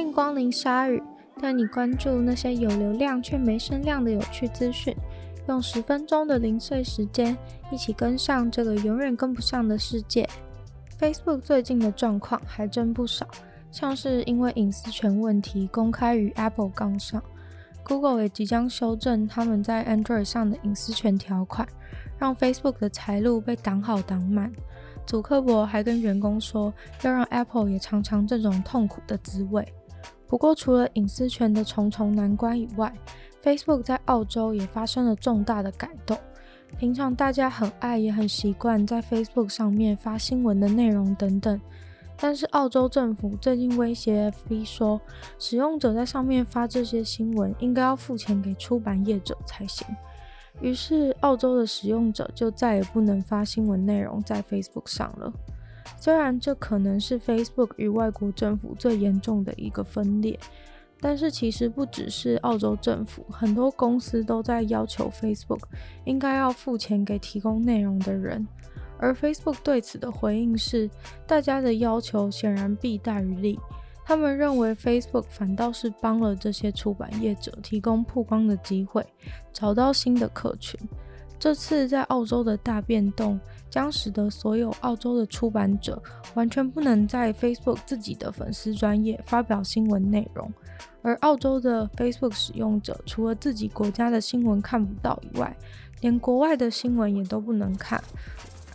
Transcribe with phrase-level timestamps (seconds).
[0.00, 1.02] 迎光临鲨鱼，
[1.40, 4.96] 带你关注那些有流量却没声量的有趣资讯。
[5.48, 7.36] 用十分钟的零碎时间，
[7.70, 10.28] 一起跟上这个永远跟不上的世界。
[10.98, 13.26] Facebook 最近的状况还真不少，
[13.70, 17.22] 像是因为隐私权问题公开与 Apple 杠上
[17.82, 21.66] ，Google 也即将修正他们在 Android 上的隐私权条款，
[22.18, 24.50] 让 Facebook 的财路被挡好挡满。
[25.06, 26.72] 祖克伯还跟员工说，
[27.02, 29.66] 要让 Apple 也尝尝这种痛苦的滋味。
[30.30, 32.94] 不过，除了隐私权的重重难关以外
[33.42, 36.16] ，Facebook 在澳洲也发生了重大的改动。
[36.78, 41.60] 平常大家很爱也很习惯在 Facebook 上面发新闻的内容等等，
[42.16, 45.00] 但是澳洲政府最近威胁 FB 说，
[45.36, 49.84] 使用者在上面发这些新闻应该要付钱给出版业者才行。
[50.60, 55.32] 于是，澳洲的使用者就再也不能发新闻内容在 Facebook 上了。
[56.00, 60.36] 虽然这可能是 Facebook 与外国政府最严重的一个分裂，
[60.98, 65.60] 但是其实不只是澳洲政府，很多公司都在要求 Facebook
[66.06, 68.48] 应该要付钱给提供内容的人。
[68.98, 70.88] 而 Facebook 对此的回应是，
[71.26, 73.60] 大家的要求显然弊大于利。
[74.02, 79.06] 他们认为 Facebook 反倒是帮了这些出版业者提供曝光的机会，
[79.52, 80.80] 找到新的客群。
[81.40, 86.00] 这次在澳洲的大变动将使得所有澳洲的出版者
[86.34, 90.52] 完全不能在 Facebook 自己的粉丝专业发表新闻内容，
[91.00, 95.56] 而澳洲的 Facebook 使用者除了自己国家的新闻看不到以外，
[96.02, 97.98] 连国外的新闻也都不能看。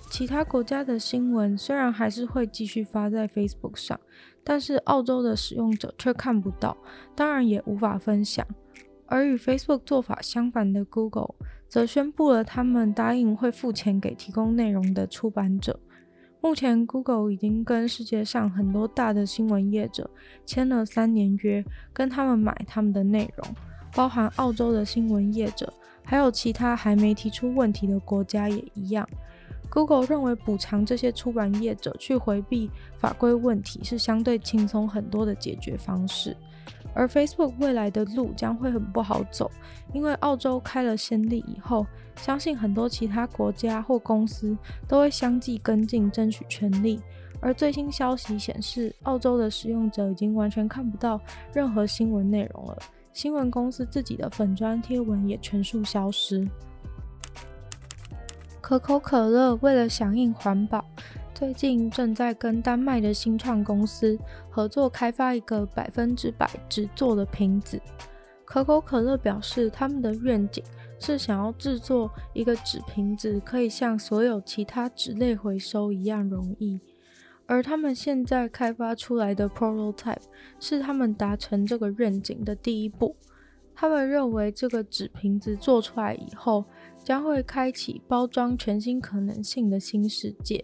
[0.10, 4.00] 其他国家的新闻虽然还是会继续发在 Facebook 上，
[4.44, 6.76] 但是澳洲的使用者却看不到，
[7.14, 8.44] 当然也无法分享。
[9.08, 11.36] 而与 Facebook 做法相反的 Google
[11.76, 15.78] 则宣布了，他们答应会付钱给提供内容的出版者。
[16.40, 20.10] 目前，Google 已经跟世界上很多大的新闻业者
[20.46, 23.46] 签了三年约，跟他们买他们的内容，
[23.94, 29.06] 包含澳洲的新闻业者，还有其他还没提出问题的国家也一样。
[29.70, 36.38] Google 认为补偿这些出版业者去回避法规问题是相对轻松很多的解决方式，
[36.96, 39.52] 而 Facebook 未来的路将会很不好走，
[39.94, 41.86] 因为澳洲开了先例以后，
[42.16, 44.58] 相信很多其他国家或公司
[44.88, 47.02] 都会相继跟进争取权利。
[47.42, 51.20] 而最新消息显示，澳洲的使用者已经完全看不到
[51.54, 52.78] 任何新闻内容了，
[53.12, 56.48] 新闻公司自己的粉砖贴文也全数消失。
[58.62, 60.84] 可口可乐为了响应环保，
[61.36, 64.18] 最近正在跟丹麦的新创公司
[64.50, 67.78] 合作开发一个百分之百纸做的瓶子。
[68.46, 70.64] 可口可乐表示，他们的愿景
[70.98, 76.80] 是想要制作一个纸瓶子，可以像所有其他纸类回收一样容易。
[77.46, 80.24] 而他们现在开发出来的 prototype
[80.58, 83.14] 是他们达成这个愿景的第一步。
[83.76, 86.64] 他们认为，这个纸瓶子做出来以后，
[87.04, 90.64] 将会开启包装全新可能性的新世界。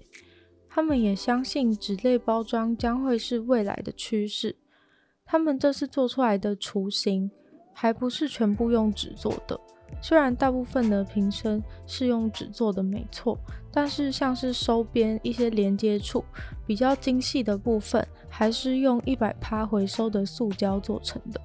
[0.74, 4.56] 他们也相信纸类包装将会是未来的趋势。
[5.26, 7.30] 他们这次做出来的雏形
[7.74, 9.60] 还不是全部用纸做的，
[10.02, 13.38] 虽然大部分的瓶身是用纸做的没错，
[13.72, 16.24] 但是像是收边一些连接处
[16.66, 21.42] 比较精细的部分，还是用一百趴回收的塑胶做成的。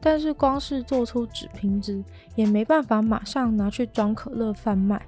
[0.00, 2.02] 但是光是做出纸瓶子，
[2.34, 5.04] 也没办法马上拿去装可乐贩卖，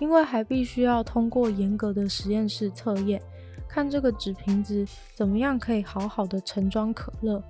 [0.00, 3.22] 因为还必须要通过严格的实验室测验，
[3.68, 4.84] 看这个纸瓶子
[5.14, 7.40] 怎么样可以好好的盛装可乐，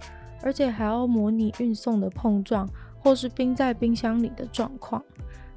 [0.43, 2.69] 而且还要模拟运送的碰撞，
[2.99, 5.03] 或是冰在冰箱里的状况，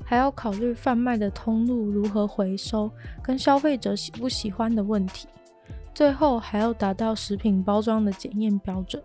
[0.05, 2.89] 还要考虑贩卖的通路如何回收，
[3.21, 5.27] 跟消费者喜不喜欢的问题，
[5.93, 9.01] 最后还要达到食品包装的检验标准。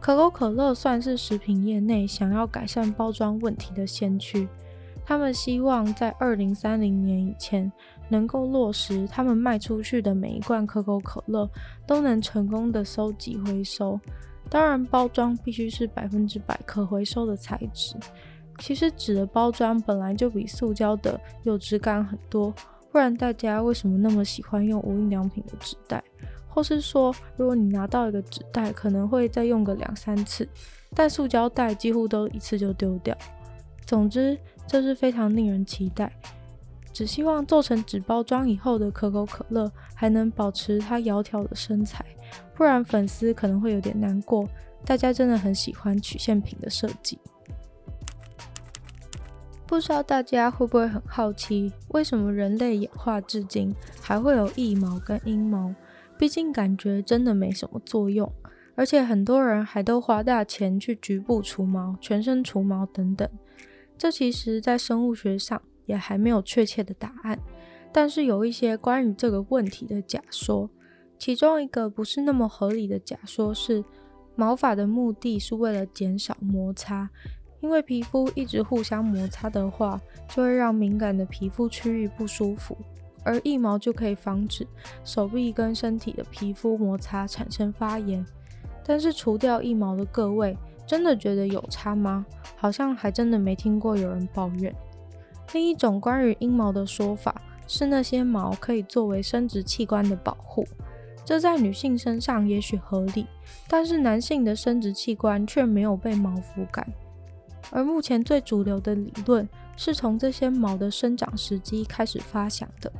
[0.00, 4.48] 可口可乐算是食品业内想要改善包装问题的先驱。
[5.08, 7.72] 他们希望在二零三零年以前
[8.10, 11.50] 能够落实，他们卖出去的每一罐可口可乐
[11.86, 13.98] 都能成功的收集回收。
[14.50, 17.96] 当然，包装必须是百分之百可回收的材质。
[18.58, 22.52] 其实纸的包装本来就比塑胶的有质感很多，
[22.92, 26.04] 不然大家为什么那么喜欢用无印良品的纸袋？
[26.46, 30.46] 或是说，如果你拿到一个纸袋，可能会再用个两三次，
[30.94, 33.16] 但塑胶袋几乎都一次就丢掉。
[33.86, 34.38] 总之，
[34.68, 36.12] 这是非常令人期待。
[36.92, 42.04] 只希望做成纸包装以后的可口可乐还能保持它窈窕的身材，
[42.54, 44.48] 不然粉丝可能会有点难过。
[44.84, 47.18] 大家真的很喜欢曲线瓶的设计。
[49.66, 55.74] 不知道大家会不会很好奇，为什么人类演化至今还会有腋毛跟阴毛？
[56.16, 58.32] 毕竟感觉真的没什么作用，
[58.74, 63.28] 而且很多人还都花大钱去局部除毛、全身除毛等等。
[63.98, 67.38] 这其实，在生物学上也还没有确切的答案。
[67.92, 70.70] 但是有一些关于这个问题的假说，
[71.18, 73.84] 其中一个不是那么合理的假说是，
[74.36, 77.10] 毛发的目的是为了减少摩擦，
[77.60, 82.76] 因为皮肤一直互相摩擦的话，就会让敏感的皮肤区域不舒服，
[83.24, 84.64] 而一毛就可以防止
[85.02, 88.24] 手臂跟身体的皮肤摩擦产生发炎。
[88.84, 90.56] 但是除掉一毛的各位，
[90.88, 92.26] 真的觉得有差吗？
[92.56, 94.74] 好像还真的没听过有人抱怨。
[95.52, 97.40] 另一种关于阴毛的说法。
[97.70, 100.66] 是那些毛可以作为生殖器官的保护，
[101.22, 103.26] 这在女性身上也许合理，
[103.68, 106.82] 但是男性的生殖器官却没有被毛覆盖。
[107.70, 109.46] 而目前最主流的理论
[109.76, 112.90] 是从这些毛的生长时机开始发想的。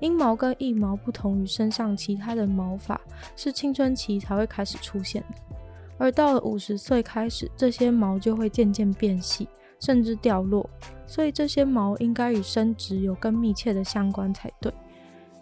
[0.00, 2.98] 阴毛跟腋毛不同于身上其他的毛发，
[3.36, 5.56] 是青春期才会开始出现的，
[5.98, 9.48] 而到了五十岁开始，这些毛就会渐渐变细。
[9.78, 10.68] 甚至掉落，
[11.06, 14.72] 所以这些毛应该与生殖有更密切的相关才对。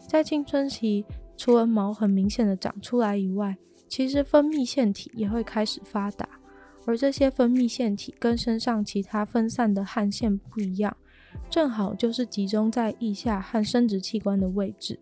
[0.09, 1.07] 在青春期，
[1.37, 3.57] 除了毛很明显的长出来以外，
[3.89, 6.29] 其实分泌腺体也会开始发达，
[6.85, 10.97] 而这些分泌腺体跟身上其他分散的汗腺不一样，
[11.49, 14.99] 正好就是集中在腋下和生殖器官的位置。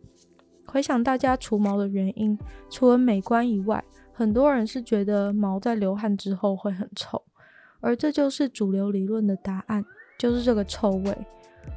[0.67, 2.39] 回想大家除毛的原因，
[2.69, 7.23] 除了美观以外，很多人是觉得毛在流汗之后会很臭。
[7.81, 9.85] 而这就是主流理论的答案，
[10.17, 11.17] 就是这个臭味。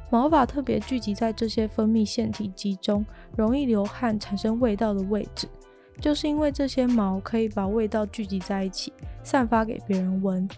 [0.08, 3.04] 毛发特别聚集在这些分泌腺体集中、
[3.36, 5.48] 容易流汗、产生味道的位置，
[6.00, 8.92] 就是因为这些毛可以把味道聚集在一起，
[9.24, 10.48] 散发给别人闻。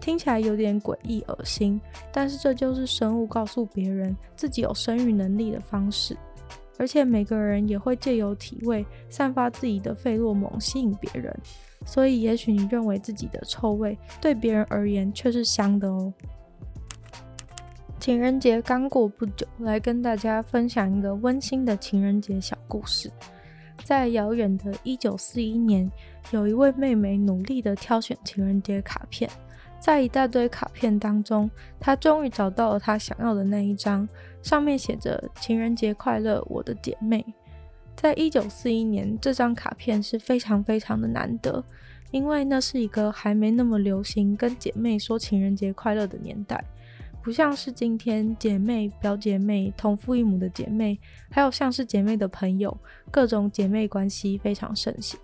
[0.00, 1.80] 听起来有点诡异、恶心，
[2.12, 6.16] 但是这就是生物告诉别人自己有生育能力的方式。
[6.78, 11.34] 而且每个人也会借由体味散发自己的费洛蒙吸引别人。
[11.86, 16.12] 所以，也许你认为自己的臭味对别人而言却是香的哦。
[18.00, 23.10] 情人节刚过不久，来跟大家分享一个温馨的情人节小故事。
[23.82, 25.90] 在遥远的一九四一年，
[26.30, 29.30] 有一位妹妹努力地挑选情人节卡片，
[29.84, 34.08] 在一大堆卡片当中，她终于找到了她想要的那一张，
[34.42, 37.22] 上面写着“情人节快乐，我的姐妹”。
[37.94, 41.62] 在一九四一年，这张卡片是非常非常的难得，
[42.12, 46.64] 因为那是一个还没那么流行跟姐妹说情人节快乐的年代，
[47.22, 50.98] 不像是今天姐妹、表姐妹、同父异母的姐妹，
[51.30, 52.74] 还有像是姐妹的朋友，
[53.10, 55.20] 各种姐妹关系非常盛行。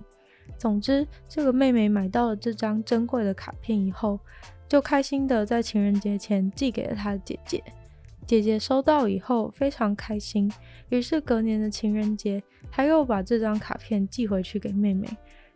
[0.61, 4.21] 总之，这个妹妹买到了这张珍贵的卡片以后，
[4.69, 7.65] 就开心的在情人节前寄给了她的姐姐。
[8.27, 10.53] 姐姐收到以后非常开心，
[10.91, 15.09] 于是隔年的情人节，她又把这张卡片寄回去给妹妹。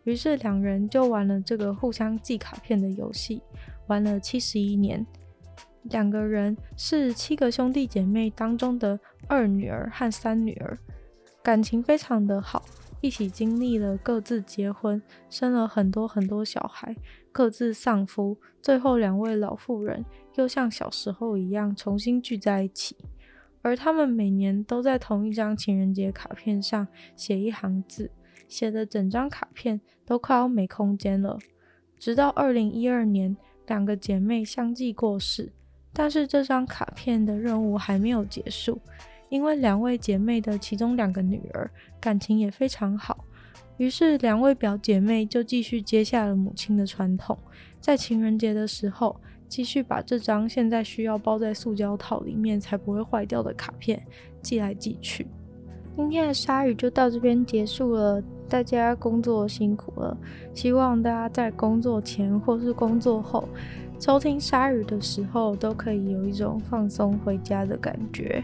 [0.04, 3.42] 于是两人就玩了这个互相寄卡片的游戏，
[3.88, 5.06] 玩了七十一年。
[5.82, 8.98] 两个人是七个兄弟姐妹当中的
[9.28, 10.78] 二女儿和三女儿，
[11.42, 12.64] 感情非常的好。
[13.04, 16.96] 一起经历了各自结婚，生了很多很多小孩，
[17.30, 20.02] 各自丧夫，最后两位老妇人
[20.36, 22.96] 又像小时候一样重新聚在一起。
[23.60, 28.10] 而他们每年都在同一张情人节卡片上写一行字，
[28.48, 31.38] 写的整张卡片都快要没空间了。
[31.98, 33.36] 直到二零一二年，
[33.66, 35.52] 两个姐妹相继过世，
[35.92, 38.80] 但是这张卡片的任务还没有结束。
[39.34, 41.68] 因为两位姐妹的其中两个女儿
[42.00, 43.24] 感情也非常好，
[43.78, 47.36] 于是两位表姐妹就继续接下了母亲的传统，
[47.80, 54.00] 在情人节的时候继续把这张现在需要包在塑胶套里面才不会坏掉的卡片
[54.40, 55.26] 寄来寄去。
[55.96, 60.16] 今天的鲨鱼就到这边结束了，大家工作辛苦了，
[60.54, 63.48] 希望大家在工作前或是工作后
[63.98, 68.40] 收听鲨鱼的时候都可以有一种放松回家的感觉。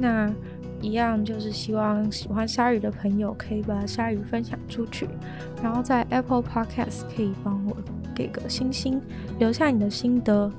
[0.00, 0.32] 那
[0.80, 5.06] 一样就是希望喜欢鲨鱼的朋友可以把鲨鱼分享出去，
[5.62, 7.76] 然后在 Apple Podcast 可以帮我
[8.14, 8.98] 给个星星，
[9.38, 10.50] 留下你的心得。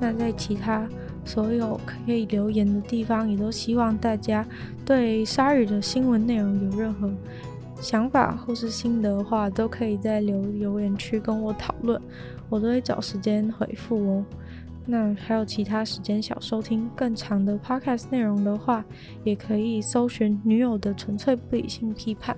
[0.00, 0.88] 那在其他
[1.24, 4.44] 所有可以留言的地方，也都希望大家
[4.84, 7.10] 对鲨鱼的新闻内容有任何
[7.80, 12.00] 想法或是心得的话，都可以在留留言区跟我讨论，
[12.48, 14.24] 我都会找时间回复哦。
[14.90, 18.82] 那还有其他时间想收听更长的 podcast 内容的话，
[19.22, 22.34] 也可以搜寻“女友的纯粹不理性批判”，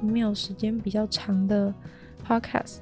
[0.00, 1.74] 里面有时间比较长的
[2.26, 2.78] podcast。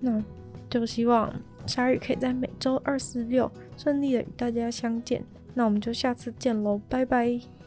[0.00, 0.20] 那
[0.68, 1.32] 就希望
[1.66, 5.24] 鲨鱼可以在每周二、四、六顺利的与大家相见。
[5.54, 7.57] 那我们就下次见喽，拜拜。